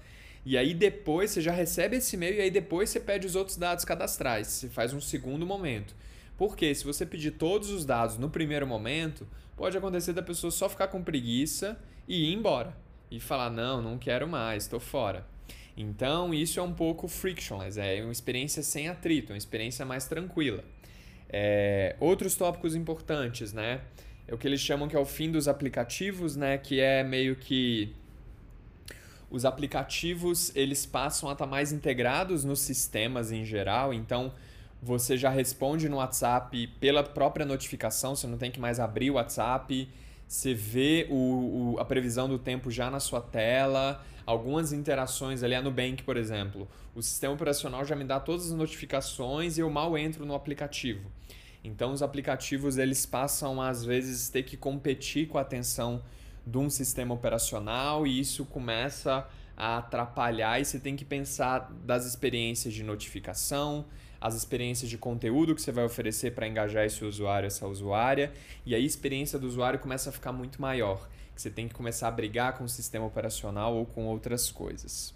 E 0.49 0.57
aí 0.57 0.73
depois 0.73 1.31
você 1.31 1.41
já 1.41 1.51
recebe 1.51 1.97
esse 1.97 2.15
e-mail 2.15 2.35
e 2.35 2.39
aí 2.39 2.49
depois 2.49 2.89
você 2.89 3.01
pede 3.01 3.27
os 3.27 3.35
outros 3.35 3.57
dados 3.57 3.83
cadastrais. 3.83 4.47
Você 4.47 4.69
faz 4.69 4.93
um 4.93 5.01
segundo 5.01 5.45
momento. 5.45 5.93
Porque 6.37 6.73
se 6.73 6.85
você 6.85 7.05
pedir 7.05 7.31
todos 7.31 7.69
os 7.69 7.83
dados 7.83 8.17
no 8.17 8.29
primeiro 8.29 8.65
momento, 8.65 9.27
pode 9.57 9.77
acontecer 9.77 10.13
da 10.13 10.21
pessoa 10.21 10.49
só 10.49 10.69
ficar 10.69 10.87
com 10.87 11.03
preguiça 11.03 11.77
e 12.07 12.31
ir 12.31 12.33
embora. 12.33 12.73
E 13.11 13.19
falar, 13.19 13.49
não, 13.49 13.81
não 13.81 13.97
quero 13.97 14.25
mais, 14.25 14.63
estou 14.63 14.79
fora. 14.79 15.27
Então 15.75 16.33
isso 16.33 16.61
é 16.61 16.63
um 16.63 16.71
pouco 16.71 17.09
frictionless, 17.09 17.77
é 17.77 18.01
uma 18.01 18.13
experiência 18.13 18.63
sem 18.63 18.87
atrito, 18.87 19.33
uma 19.33 19.37
experiência 19.37 19.85
mais 19.85 20.07
tranquila. 20.07 20.63
É, 21.27 21.97
outros 21.99 22.35
tópicos 22.35 22.73
importantes, 22.73 23.51
né? 23.51 23.81
É 24.25 24.33
o 24.33 24.37
que 24.37 24.47
eles 24.47 24.61
chamam 24.61 24.87
que 24.87 24.95
é 24.95 24.99
o 24.99 25.05
fim 25.05 25.29
dos 25.29 25.49
aplicativos, 25.49 26.37
né? 26.37 26.57
Que 26.57 26.79
é 26.79 27.03
meio 27.03 27.35
que 27.35 27.93
os 29.29 29.45
aplicativos 29.45 30.51
eles 30.55 30.85
passam 30.85 31.29
a 31.29 31.33
estar 31.33 31.45
mais 31.45 31.71
integrados 31.71 32.43
nos 32.43 32.59
sistemas 32.59 33.31
em 33.31 33.43
geral, 33.43 33.93
então 33.93 34.31
você 34.81 35.17
já 35.17 35.29
responde 35.29 35.89
no 35.89 35.97
WhatsApp 35.97 36.67
pela 36.79 37.03
própria 37.03 37.45
notificação, 37.45 38.15
você 38.15 38.27
não 38.27 38.37
tem 38.37 38.51
que 38.51 38.59
mais 38.59 38.79
abrir 38.79 39.11
o 39.11 39.15
WhatsApp, 39.15 39.89
você 40.27 40.53
vê 40.53 41.07
o, 41.09 41.75
o, 41.75 41.79
a 41.79 41.85
previsão 41.85 42.27
do 42.27 42.37
tempo 42.37 42.69
já 42.69 42.89
na 42.89 42.99
sua 42.99 43.21
tela, 43.21 44.03
algumas 44.25 44.73
interações 44.73 45.41
ali, 45.41 45.55
a 45.55 45.61
Nubank, 45.61 46.03
por 46.03 46.17
exemplo. 46.17 46.67
O 46.93 47.01
sistema 47.01 47.33
operacional 47.33 47.85
já 47.85 47.95
me 47.95 48.03
dá 48.03 48.19
todas 48.19 48.47
as 48.47 48.51
notificações 48.51 49.57
e 49.57 49.61
eu 49.61 49.69
mal 49.69 49.97
entro 49.97 50.25
no 50.25 50.35
aplicativo. 50.35 51.09
Então 51.63 51.91
os 51.91 52.01
aplicativos 52.01 52.77
eles 52.77 53.05
passam 53.05 53.61
às 53.61 53.83
vezes 53.83 54.29
ter 54.29 54.43
que 54.43 54.57
competir 54.57 55.27
com 55.27 55.37
a 55.37 55.41
atenção 55.41 56.01
de 56.47 56.57
um 56.57 56.69
sistema 56.69 57.13
operacional 57.13 58.07
e 58.07 58.19
isso 58.19 58.45
começa 58.45 59.27
a 59.55 59.79
atrapalhar 59.79 60.61
e 60.61 60.65
você 60.65 60.79
tem 60.79 60.95
que 60.95 61.03
pensar 61.03 61.71
das 61.83 62.05
experiências 62.05 62.73
de 62.73 62.83
notificação, 62.83 63.85
as 64.21 64.33
experiências 64.33 64.89
de 64.89 64.97
conteúdo 64.97 65.53
que 65.53 65.61
você 65.61 65.71
vai 65.71 65.83
oferecer 65.83 66.33
para 66.33 66.47
engajar 66.47 66.85
esse 66.85 67.03
usuário, 67.03 67.47
essa 67.47 67.67
usuária, 67.67 68.31
e 68.65 68.73
aí 68.73 68.83
a 68.83 68.85
experiência 68.85 69.37
do 69.37 69.45
usuário 69.45 69.77
começa 69.79 70.09
a 70.09 70.13
ficar 70.13 70.31
muito 70.31 70.61
maior, 70.61 71.09
que 71.35 71.41
você 71.41 71.49
tem 71.49 71.67
que 71.67 71.73
começar 71.73 72.07
a 72.07 72.11
brigar 72.11 72.57
com 72.57 72.63
o 72.63 72.69
sistema 72.69 73.05
operacional 73.05 73.75
ou 73.75 73.85
com 73.85 74.05
outras 74.05 74.49
coisas. 74.49 75.13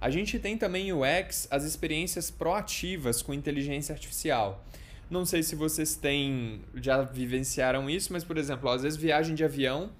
A 0.00 0.10
gente 0.10 0.38
tem 0.38 0.56
também 0.56 0.92
o 0.92 1.00
UX, 1.00 1.48
as 1.50 1.64
experiências 1.64 2.30
proativas 2.30 3.22
com 3.22 3.32
inteligência 3.32 3.92
artificial. 3.92 4.64
Não 5.10 5.24
sei 5.24 5.42
se 5.42 5.56
vocês 5.56 5.96
têm 5.96 6.60
já 6.74 7.02
vivenciaram 7.02 7.88
isso, 7.88 8.12
mas 8.12 8.22
por 8.22 8.36
exemplo, 8.36 8.68
às 8.68 8.82
vezes 8.82 8.98
viagem 8.98 9.34
de 9.34 9.42
avião, 9.42 9.90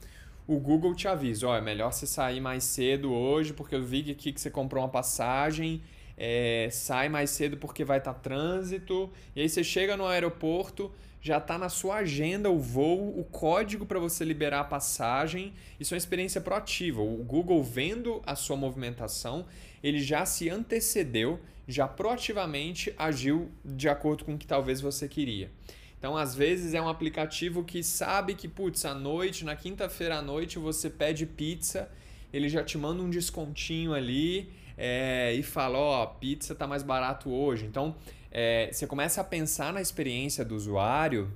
o 0.49 0.59
Google 0.59 0.95
te 0.95 1.07
avisa, 1.07 1.47
ó, 1.47 1.55
é 1.55 1.61
melhor 1.61 1.93
você 1.93 2.07
sair 2.07 2.41
mais 2.41 2.65
cedo 2.65 3.13
hoje, 3.13 3.53
porque 3.53 3.75
eu 3.75 3.83
vi 3.83 4.11
aqui 4.11 4.33
que 4.33 4.41
você 4.41 4.51
comprou 4.51 4.83
uma 4.83 4.89
passagem, 4.89 5.83
é, 6.17 6.71
sai 6.73 7.11
mais 7.11 7.29
cedo 7.29 7.59
porque 7.59 7.85
vai 7.85 7.99
estar 7.99 8.15
tá 8.15 8.19
trânsito, 8.19 9.13
e 9.37 9.43
aí 9.43 9.49
você 9.49 9.63
chega 9.63 9.95
no 9.95 10.07
aeroporto, 10.07 10.91
já 11.21 11.37
está 11.37 11.59
na 11.59 11.69
sua 11.69 11.97
agenda 11.97 12.49
o 12.49 12.59
voo, 12.59 13.21
o 13.21 13.25
código 13.25 13.85
para 13.85 13.99
você 13.99 14.25
liberar 14.25 14.61
a 14.61 14.65
passagem. 14.65 15.53
Isso 15.79 15.93
é 15.93 15.97
uma 15.97 15.99
experiência 15.99 16.41
proativa. 16.41 17.03
O 17.03 17.25
Google 17.25 17.63
vendo 17.63 18.23
a 18.25 18.37
sua 18.37 18.57
movimentação, 18.57 19.45
ele 19.83 19.99
já 19.99 20.25
se 20.25 20.49
antecedeu, 20.49 21.41
já 21.67 21.87
proativamente 21.87 22.95
agiu 22.97 23.51
de 23.63 23.89
acordo 23.89 24.25
com 24.25 24.35
o 24.35 24.39
que 24.39 24.47
talvez 24.47 24.81
você 24.81 25.09
queria. 25.09 25.51
Então, 25.99 26.17
às 26.17 26.35
vezes 26.35 26.75
é 26.75 26.81
um 26.81 26.89
aplicativo 26.89 27.65
que 27.65 27.83
sabe 27.83 28.35
que, 28.35 28.47
putz, 28.47 28.85
à 28.85 28.95
noite, 28.95 29.45
na 29.45 29.57
quinta-feira 29.57 30.19
à 30.19 30.23
noite, 30.23 30.59
você 30.59 30.89
pede 30.89 31.27
pizza, 31.27 31.91
ele 32.33 32.49
já 32.49 32.63
te 32.63 32.79
manda 32.79 33.03
um 33.03 33.11
descontinho 33.11 33.93
ali 33.93 34.51
é, 34.77 35.35
e 35.35 35.43
fala: 35.43 35.79
Ó, 35.79 36.05
oh, 36.05 36.07
pizza 36.07 36.55
tá 36.55 36.67
mais 36.67 36.83
barato 36.83 37.31
hoje. 37.31 37.67
Então, 37.67 37.97
é, 38.31 38.71
você 38.73 38.87
começa 38.87 39.21
a 39.21 39.25
pensar 39.25 39.73
na 39.73 39.81
experiência 39.81 40.45
do 40.45 40.55
usuário, 40.55 41.33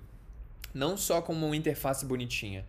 não 0.72 0.96
só 0.96 1.20
como 1.20 1.44
uma 1.44 1.56
interface 1.56 2.06
bonitinha, 2.06 2.64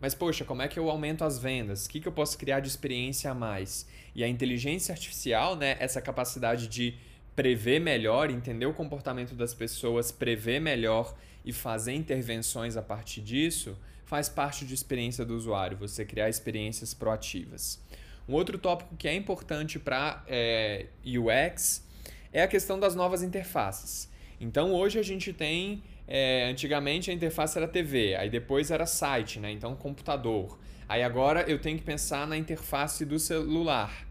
mas, 0.00 0.14
poxa, 0.14 0.44
como 0.44 0.62
é 0.62 0.68
que 0.68 0.78
eu 0.78 0.90
aumento 0.90 1.24
as 1.24 1.38
vendas? 1.38 1.86
O 1.86 1.88
que, 1.88 2.00
que 2.00 2.08
eu 2.08 2.12
posso 2.12 2.36
criar 2.36 2.60
de 2.60 2.68
experiência 2.68 3.30
a 3.30 3.34
mais? 3.34 3.86
E 4.14 4.22
a 4.22 4.28
inteligência 4.28 4.92
artificial, 4.92 5.56
né, 5.56 5.76
essa 5.78 6.02
capacidade 6.02 6.68
de 6.68 6.94
prever 7.34 7.80
melhor, 7.80 8.30
entender 8.30 8.66
o 8.66 8.72
comportamento 8.72 9.34
das 9.34 9.54
pessoas, 9.54 10.10
prever 10.10 10.60
melhor 10.60 11.14
e 11.46 11.52
fazer 11.52 11.94
intervenções 11.94 12.76
a 12.76 12.82
partir 12.82 13.22
disso, 13.22 13.78
faz 14.04 14.28
parte 14.28 14.64
de 14.64 14.74
experiência 14.74 15.24
do 15.24 15.36
usuário, 15.36 15.76
você 15.76 16.04
criar 16.04 16.28
experiências 16.28 16.92
proativas. 16.92 17.80
Um 18.28 18.34
outro 18.34 18.58
tópico 18.58 18.96
que 18.96 19.06
é 19.06 19.14
importante 19.14 19.78
para 19.78 20.24
é, 20.26 20.86
UX 21.04 21.86
é 22.32 22.42
a 22.42 22.48
questão 22.48 22.78
das 22.78 22.94
novas 22.94 23.22
interfaces. 23.22 24.10
Então 24.40 24.72
hoje 24.74 24.98
a 24.98 25.02
gente 25.02 25.32
tem, 25.32 25.82
é, 26.06 26.48
antigamente 26.50 27.10
a 27.10 27.14
interface 27.14 27.56
era 27.56 27.68
TV, 27.68 28.16
aí 28.16 28.28
depois 28.28 28.70
era 28.70 28.84
site, 28.84 29.38
né? 29.38 29.52
então 29.52 29.74
computador. 29.76 30.58
Aí 30.88 31.02
agora 31.02 31.42
eu 31.48 31.58
tenho 31.60 31.78
que 31.78 31.84
pensar 31.84 32.26
na 32.26 32.36
interface 32.36 33.04
do 33.04 33.18
celular. 33.18 34.05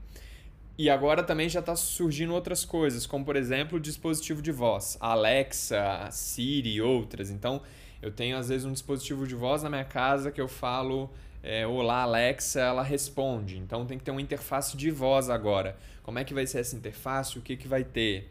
E 0.78 0.90
agora 0.90 1.24
também 1.24 1.48
já 1.48 1.62
está 1.62 1.76
surgindo 1.76 2.34
outras 2.34 2.66
coisas, 2.66 3.06
como 3.06 3.24
por 3.24 3.38
exemplo 3.38 3.78
o 3.78 3.82
dispositivo 3.82 4.42
de 4.42 4.52
voz, 4.52 4.98
Alexa, 5.00 6.10
Siri 6.12 6.76
e 6.76 6.82
outras. 6.82 7.30
Então 7.30 7.62
eu 8.02 8.12
tenho 8.12 8.38
às 8.38 8.50
vezes 8.50 8.66
um 8.66 8.74
dispositivo 8.74 9.26
de 9.26 9.36
voz 9.36 9.64
na 9.64 9.70
minha 9.70 9.86
casa 9.86 10.32
que 10.32 10.42
eu 10.42 10.50
falo 10.50 11.10
é, 11.42 11.66
Olá 11.66 12.02
Alexa, 12.02 12.60
ela 12.60 12.84
responde. 12.84 13.58
Então 13.58 13.86
tem 13.86 13.98
que 13.98 14.04
ter 14.04 14.12
uma 14.12 14.22
interface 14.22 14.76
de 14.76 14.92
voz 14.92 15.30
agora. 15.30 15.78
Como 16.04 16.20
é 16.20 16.24
que 16.26 16.34
vai 16.34 16.46
ser 16.46 16.60
essa 16.60 16.76
interface? 16.76 17.40
O 17.40 17.42
que, 17.42 17.56
que 17.56 17.68
vai 17.68 17.84
ter? 17.84 18.30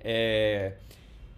É... 0.00 0.74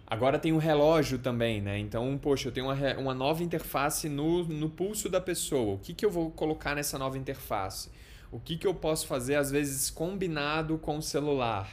Agora 0.05 0.39
tem 0.39 0.51
um 0.51 0.57
relógio 0.57 1.19
também, 1.19 1.61
né? 1.61 1.77
Então, 1.77 2.17
poxa, 2.17 2.47
eu 2.47 2.51
tenho 2.51 2.65
uma, 2.65 2.97
uma 2.97 3.13
nova 3.13 3.43
interface 3.43 4.09
no, 4.09 4.43
no 4.43 4.69
pulso 4.69 5.07
da 5.07 5.21
pessoa. 5.21 5.75
O 5.75 5.77
que, 5.77 5.93
que 5.93 6.03
eu 6.03 6.09
vou 6.09 6.31
colocar 6.31 6.75
nessa 6.75 6.97
nova 6.97 7.17
interface? 7.17 7.89
O 8.31 8.39
que, 8.39 8.57
que 8.57 8.67
eu 8.67 8.73
posso 8.73 9.07
fazer, 9.07 9.35
às 9.35 9.49
vezes, 9.49 9.89
combinado 9.89 10.77
com 10.77 10.97
o 10.97 11.01
celular. 11.01 11.69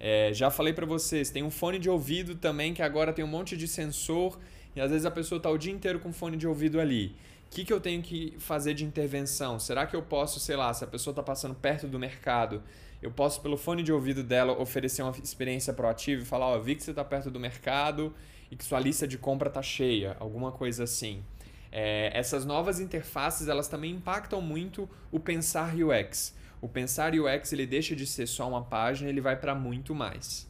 É, 0.00 0.30
já 0.32 0.50
falei 0.50 0.72
para 0.72 0.86
vocês, 0.86 1.30
tem 1.30 1.42
um 1.42 1.50
fone 1.50 1.78
de 1.78 1.90
ouvido 1.90 2.36
também 2.36 2.72
que 2.72 2.82
agora 2.82 3.12
tem 3.12 3.24
um 3.24 3.28
monte 3.28 3.56
de 3.56 3.66
sensor 3.66 4.38
e 4.76 4.80
às 4.80 4.90
vezes 4.90 5.04
a 5.04 5.10
pessoa 5.10 5.38
está 5.38 5.50
o 5.50 5.58
dia 5.58 5.72
inteiro 5.72 5.98
com 5.98 6.12
fone 6.12 6.36
de 6.36 6.46
ouvido 6.46 6.80
ali. 6.80 7.16
O 7.46 7.50
que, 7.50 7.64
que 7.64 7.72
eu 7.72 7.80
tenho 7.80 8.00
que 8.02 8.34
fazer 8.38 8.74
de 8.74 8.84
intervenção? 8.84 9.58
Será 9.58 9.86
que 9.86 9.96
eu 9.96 10.02
posso, 10.02 10.38
sei 10.38 10.54
lá, 10.54 10.72
se 10.72 10.84
a 10.84 10.86
pessoa 10.86 11.12
está 11.12 11.22
passando 11.22 11.54
perto 11.54 11.88
do 11.88 11.98
mercado, 11.98 12.62
eu 13.02 13.10
posso, 13.10 13.40
pelo 13.40 13.56
fone 13.56 13.82
de 13.82 13.92
ouvido 13.92 14.22
dela, 14.22 14.60
oferecer 14.60 15.02
uma 15.02 15.12
experiência 15.22 15.72
proativa 15.72 16.22
e 16.22 16.24
falar: 16.24 16.46
Ó, 16.46 16.56
oh, 16.56 16.62
vi 16.62 16.74
que 16.74 16.82
você 16.82 16.90
está 16.90 17.04
perto 17.04 17.30
do 17.30 17.40
mercado 17.40 18.14
e 18.50 18.56
que 18.56 18.64
sua 18.64 18.78
lista 18.80 19.06
de 19.06 19.16
compra 19.16 19.48
está 19.48 19.62
cheia, 19.62 20.16
alguma 20.20 20.52
coisa 20.52 20.84
assim. 20.84 21.22
É, 21.70 22.10
essas 22.14 22.44
novas 22.44 22.80
interfaces 22.80 23.48
elas 23.48 23.68
também 23.68 23.92
impactam 23.92 24.40
muito 24.40 24.88
o 25.10 25.20
pensar 25.20 25.74
UX. 25.74 26.34
O 26.60 26.68
pensar 26.68 27.12
UX 27.14 27.52
ele 27.52 27.66
deixa 27.66 27.94
de 27.94 28.06
ser 28.06 28.26
só 28.26 28.48
uma 28.48 28.64
página, 28.64 29.08
ele 29.08 29.20
vai 29.20 29.36
para 29.36 29.54
muito 29.54 29.94
mais. 29.94 30.48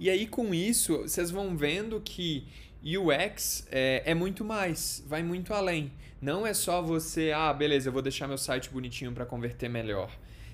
E 0.00 0.08
aí 0.08 0.26
com 0.26 0.54
isso 0.54 1.02
vocês 1.02 1.30
vão 1.30 1.56
vendo 1.56 2.00
que 2.00 2.46
UX 2.82 3.66
é, 3.70 4.02
é, 4.06 4.14
muito 4.14 4.44
mais, 4.44 5.04
vai 5.06 5.22
muito 5.22 5.52
além. 5.52 5.92
Não 6.20 6.46
é 6.46 6.54
só 6.54 6.80
você, 6.80 7.32
ah, 7.32 7.52
beleza, 7.52 7.88
eu 7.88 7.92
vou 7.92 8.02
deixar 8.02 8.26
meu 8.26 8.38
site 8.38 8.70
bonitinho 8.70 9.12
para 9.12 9.26
converter 9.26 9.68
melhor. 9.68 10.10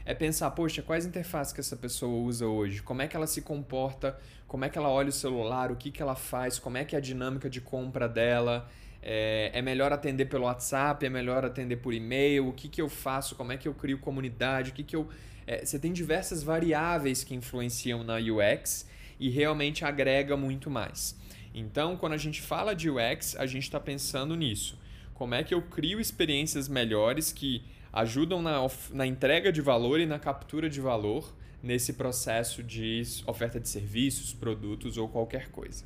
É 0.06 0.14
pensar, 0.14 0.50
poxa, 0.50 0.82
quais 0.82 1.06
interfaces 1.06 1.52
que 1.52 1.60
essa 1.60 1.76
pessoa 1.76 2.12
usa 2.12 2.46
hoje? 2.46 2.82
Como 2.82 3.00
é 3.00 3.08
que 3.08 3.16
ela 3.16 3.26
se 3.26 3.40
comporta? 3.40 4.18
Como 4.46 4.64
é 4.64 4.68
que 4.68 4.76
ela 4.76 4.90
olha 4.90 5.08
o 5.08 5.12
celular? 5.12 5.72
O 5.72 5.76
que, 5.76 5.90
que 5.90 6.02
ela 6.02 6.14
faz? 6.14 6.58
Como 6.58 6.76
é 6.76 6.84
que 6.84 6.94
é 6.94 6.98
a 6.98 7.00
dinâmica 7.00 7.48
de 7.48 7.60
compra 7.60 8.06
dela? 8.06 8.68
É, 9.06 9.50
é, 9.52 9.60
melhor 9.60 9.92
atender 9.92 10.24
pelo 10.24 10.44
WhatsApp, 10.44 11.04
é 11.04 11.10
melhor 11.10 11.44
atender 11.44 11.76
por 11.76 11.92
e-mail, 11.92 12.48
o 12.48 12.54
que, 12.54 12.70
que 12.70 12.80
eu 12.80 12.88
faço, 12.88 13.34
como 13.34 13.52
é 13.52 13.58
que 13.58 13.68
eu 13.68 13.74
crio 13.74 13.98
comunidade, 13.98 14.70
o 14.70 14.72
que, 14.72 14.82
que 14.82 14.96
eu. 14.96 15.06
É, 15.46 15.62
você 15.62 15.78
tem 15.78 15.92
diversas 15.92 16.42
variáveis 16.42 17.22
que 17.22 17.34
influenciam 17.34 18.02
na 18.02 18.16
UX 18.16 18.88
e 19.20 19.28
realmente 19.28 19.84
agrega 19.84 20.38
muito 20.38 20.70
mais. 20.70 21.20
Então, 21.54 21.98
quando 21.98 22.14
a 22.14 22.16
gente 22.16 22.40
fala 22.40 22.74
de 22.74 22.88
UX, 22.88 23.36
a 23.36 23.44
gente 23.44 23.64
está 23.64 23.78
pensando 23.78 24.34
nisso. 24.34 24.78
Como 25.12 25.34
é 25.34 25.44
que 25.44 25.52
eu 25.52 25.60
crio 25.60 26.00
experiências 26.00 26.66
melhores 26.66 27.30
que 27.30 27.62
ajudam 27.92 28.40
na, 28.40 28.66
na 28.90 29.06
entrega 29.06 29.52
de 29.52 29.60
valor 29.60 30.00
e 30.00 30.06
na 30.06 30.18
captura 30.18 30.70
de 30.70 30.80
valor 30.80 31.30
nesse 31.62 31.92
processo 31.92 32.62
de 32.62 33.02
oferta 33.26 33.60
de 33.60 33.68
serviços, 33.68 34.32
produtos 34.32 34.96
ou 34.96 35.08
qualquer 35.08 35.50
coisa. 35.50 35.84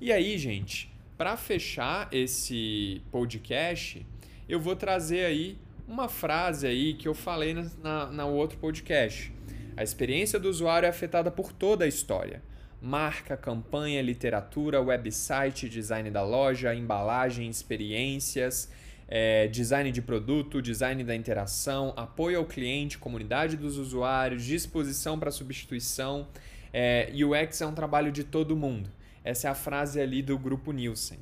E 0.00 0.10
aí, 0.10 0.36
gente, 0.36 0.90
para 1.16 1.36
fechar 1.36 2.08
esse 2.12 3.02
podcast, 3.10 4.06
eu 4.48 4.60
vou 4.60 4.76
trazer 4.76 5.24
aí 5.24 5.58
uma 5.88 6.08
frase 6.08 6.66
aí 6.66 6.94
que 6.94 7.08
eu 7.08 7.14
falei 7.14 7.54
na, 7.54 7.70
na, 7.82 8.06
na 8.06 8.26
outro 8.26 8.58
podcast. 8.58 9.32
A 9.76 9.82
experiência 9.82 10.38
do 10.38 10.48
usuário 10.48 10.86
é 10.86 10.90
afetada 10.90 11.30
por 11.30 11.52
toda 11.52 11.84
a 11.84 11.88
história. 11.88 12.42
Marca, 12.82 13.36
campanha, 13.36 14.02
literatura, 14.02 14.80
website, 14.80 15.68
design 15.68 16.10
da 16.10 16.22
loja, 16.22 16.74
embalagem, 16.74 17.48
experiências, 17.48 18.70
é, 19.08 19.48
design 19.48 19.90
de 19.90 20.02
produto, 20.02 20.60
design 20.60 21.02
da 21.02 21.14
interação, 21.14 21.94
apoio 21.96 22.38
ao 22.38 22.44
cliente, 22.44 22.98
comunidade 22.98 23.56
dos 23.56 23.78
usuários, 23.78 24.44
disposição 24.44 25.18
para 25.18 25.30
substituição. 25.30 26.28
É, 26.72 27.10
UX 27.14 27.60
é 27.62 27.66
um 27.66 27.74
trabalho 27.74 28.12
de 28.12 28.22
todo 28.22 28.54
mundo. 28.54 28.90
Essa 29.26 29.48
é 29.48 29.50
a 29.50 29.54
frase 29.54 30.00
ali 30.00 30.22
do 30.22 30.38
grupo 30.38 30.70
Nielsen. 30.70 31.18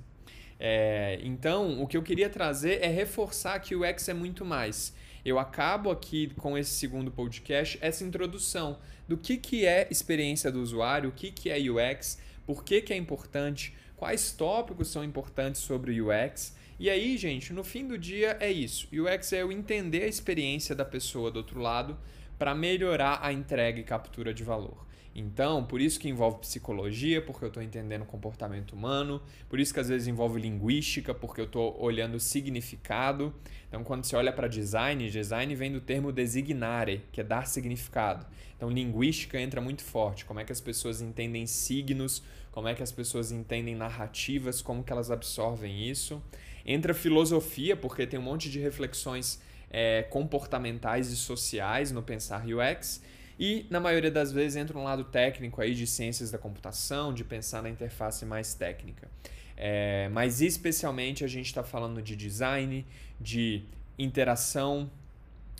É, 0.61 1.19
então, 1.23 1.83
o 1.83 1.87
que 1.87 1.97
eu 1.97 2.03
queria 2.03 2.29
trazer 2.29 2.83
é 2.83 2.87
reforçar 2.87 3.59
que 3.61 3.75
o 3.75 3.81
UX 3.81 4.07
é 4.11 4.13
muito 4.13 4.45
mais. 4.45 4.95
Eu 5.25 5.39
acabo 5.39 5.91
aqui 5.91 6.31
com 6.37 6.57
esse 6.59 6.73
segundo 6.73 7.11
podcast, 7.11 7.79
essa 7.81 8.05
introdução 8.05 8.79
do 9.09 9.17
que, 9.17 9.39
que 9.39 9.65
é 9.65 9.89
experiência 9.91 10.53
do 10.53 10.61
usuário, 10.61 11.09
o 11.09 11.13
que, 11.13 11.33
que 11.33 11.49
é 11.49 11.57
UX, 11.59 12.19
por 12.45 12.63
que, 12.63 12.83
que 12.83 12.93
é 12.93 12.97
importante, 12.97 13.75
quais 13.97 14.33
tópicos 14.33 14.89
são 14.89 15.03
importantes 15.03 15.63
sobre 15.63 15.99
o 15.99 16.09
UX. 16.11 16.55
E 16.79 16.91
aí, 16.91 17.17
gente, 17.17 17.55
no 17.55 17.65
fim 17.65 17.89
do 17.89 17.97
dia 17.97 18.37
é 18.39 18.53
isso. 18.53 18.87
UX 18.93 19.33
é 19.33 19.41
eu 19.41 19.51
entender 19.51 20.03
a 20.03 20.09
experiência 20.09 20.75
da 20.75 20.85
pessoa 20.85 21.31
do 21.31 21.39
outro 21.39 21.59
lado 21.59 21.97
para 22.39 22.55
melhorar 22.55 23.21
a 23.23 23.33
entrega 23.33 23.81
e 23.81 23.83
captura 23.83 24.35
de 24.35 24.45
valor. 24.45 24.85
Então, 25.15 25.65
por 25.65 25.81
isso 25.81 26.01
que 26.01 26.09
envolve 26.09 26.39
psicologia, 26.41 27.23
porque 27.23 27.45
eu 27.45 27.49
estou 27.49 27.63
entendendo 27.63 28.03
o 28.03 28.07
comportamento 28.07 28.73
humano, 28.73 29.23
por 29.49 29.61
isso 29.61 29.73
que 29.73 29.79
às 29.79 29.89
vezes 29.89 30.09
envolve 30.09 30.41
linguística, 30.41 31.15
porque 31.15 31.41
eu 31.41 31.45
estou 31.45 31.81
olhando 31.81 32.19
significado. 32.19 33.33
Então, 33.69 33.85
quando 33.85 34.05
você 34.05 34.17
olha 34.17 34.33
para 34.33 34.49
design, 34.49 35.09
design 35.09 35.55
vem 35.55 35.71
do 35.71 35.81
termo 35.81 36.11
designare, 36.11 37.03
que 37.13 37.21
é 37.21 37.25
dar 37.25 37.47
significado. 37.47 38.27
Então, 38.57 38.69
linguística 38.69 39.41
entra 39.41 39.61
muito 39.61 39.85
forte, 39.85 40.25
como 40.25 40.41
é 40.41 40.45
que 40.45 40.51
as 40.51 40.61
pessoas 40.61 41.01
entendem 41.01 41.47
signos, 41.47 42.23
como 42.51 42.67
é 42.67 42.75
que 42.75 42.83
as 42.83 42.91
pessoas 42.91 43.31
entendem 43.31 43.77
narrativas, 43.77 44.61
como 44.61 44.83
que 44.83 44.93
elas 44.93 45.13
absorvem 45.13 45.89
isso. 45.89 46.21
Entra 46.67 46.93
filosofia, 46.93 47.77
porque 47.77 48.05
tem 48.05 48.19
um 48.19 48.23
monte 48.23 48.51
de 48.51 48.59
reflexões 48.59 49.41
é, 49.71 50.03
comportamentais 50.05 51.11
e 51.11 51.17
sociais 51.17 51.93
no 51.93 52.03
pensar 52.03 52.45
UX. 52.47 53.03
E, 53.39 53.67
na 53.69 53.81
maioria 53.81 54.11
das 54.11 54.33
vezes, 54.33 54.57
entra 54.57 54.79
um 54.79 54.85
lado 54.85 55.05
técnico 55.05 55.61
aí 55.61 55.75
de 55.75 55.87
ciências 55.87 56.31
da 56.31 56.39
computação, 56.39 57.13
de 57.13 57.25
pensar 57.25 57.63
na 57.63 57.69
interface 57.69 58.25
mais 58.25 58.55
técnica. 58.55 59.09
É, 59.57 60.09
mas, 60.13 60.41
especialmente, 60.41 61.25
a 61.25 61.29
gente 61.29 61.47
está 61.47 61.63
falando 61.63 62.01
de 62.01 62.15
design, 62.17 62.87
de 63.21 63.63
interação, 63.99 64.91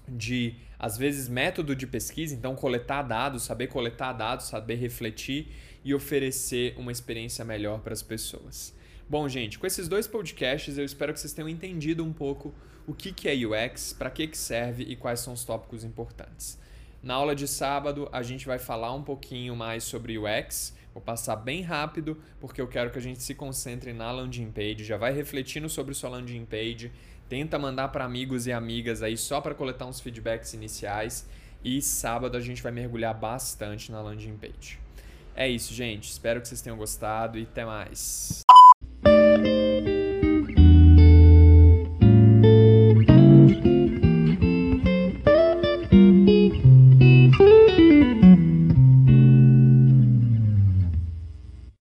de, 0.09 0.55
às 0.79 0.97
vezes, 0.97 1.29
método 1.29 1.75
de 1.75 1.87
pesquisa, 1.87 2.35
então, 2.35 2.55
coletar 2.55 3.03
dados, 3.03 3.43
saber 3.43 3.69
coletar 3.69 4.13
dados, 4.13 4.47
saber 4.47 4.77
refletir 4.77 5.49
e 5.85 5.95
oferecer 5.95 6.75
uma 6.79 6.93
experiência 6.93 7.45
melhor 7.45 7.81
para 7.81 7.93
as 7.93 8.03
pessoas. 8.03 8.75
Bom, 9.09 9.29
gente, 9.29 9.59
com 9.59 9.67
esses 9.67 9.87
dois 9.87 10.07
podcasts, 10.07 10.79
eu 10.79 10.85
espero 10.85 11.13
que 11.13 11.21
vocês 11.21 11.33
tenham 11.33 11.49
entendido 11.49 12.03
um 12.03 12.13
pouco 12.13 12.55
o 12.87 12.95
que, 12.95 13.13
que 13.13 13.29
é 13.29 13.35
UX, 13.35 13.93
para 13.93 14.11
que, 14.11 14.27
que 14.27 14.39
serve 14.39 14.83
e 14.85 14.97
quais 14.97 15.21
são 15.21 15.35
os 15.35 15.45
tópicos 15.45 15.85
importantes. 15.85 16.59
Na 17.05 17.17
aula 17.17 17.35
de 17.37 17.47
sábado, 17.47 18.09
a 18.11 18.23
gente 18.23 18.47
vai 18.47 18.59
falar 18.59 18.91
um 18.95 19.03
pouquinho 19.03 19.55
mais 19.55 19.85
sobre 19.85 20.17
UX. 20.17 20.75
Vou 20.95 21.03
passar 21.03 21.37
bem 21.37 21.61
rápido, 21.61 22.17
porque 22.41 22.59
eu 22.59 22.67
quero 22.67 22.91
que 22.91 22.99
a 22.99 23.03
gente 23.03 23.23
se 23.23 23.35
concentre 23.35 23.93
na 23.93 24.11
landing 24.11 24.51
page. 24.51 24.85
Já 24.85 24.97
vai 24.97 25.13
refletindo 25.13 25.69
sobre 25.69 25.93
sua 25.93 26.09
landing 26.09 26.47
page. 26.47 26.91
Tenta 27.29 27.59
mandar 27.59 27.89
para 27.89 28.07
amigos 28.07 28.47
e 28.47 28.53
amigas 28.53 29.03
aí 29.03 29.19
só 29.19 29.39
para 29.39 29.55
coletar 29.55 29.85
uns 29.85 30.01
feedbacks 30.01 30.55
iniciais. 30.55 31.29
E 31.63 31.83
sábado 31.83 32.39
a 32.39 32.41
gente 32.41 32.63
vai 32.63 32.73
mergulhar 32.73 33.13
bastante 33.13 33.93
na 33.93 34.01
landing 34.01 34.39
page. 34.39 34.81
É 35.37 35.47
isso, 35.47 35.75
gente. 35.75 36.09
Espero 36.11 36.41
que 36.41 36.49
vocês 36.49 36.63
tenham 36.63 36.79
gostado 36.79 37.39
e 37.39 37.43
até 37.43 37.67
mais. 37.67 38.45